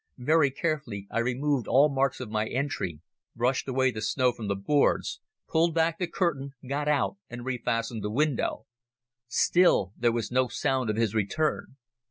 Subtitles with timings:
[0.17, 3.01] Very carefully I removed all marks of my entry,
[3.35, 8.01] brushed away the snow from the boards, pulled back the curtain, got out and refastened
[8.03, 8.65] the window.
[9.27, 11.77] Still there was no sound of his return.